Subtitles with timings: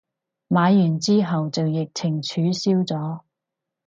[0.47, 3.21] 買完之後就疫情取消咗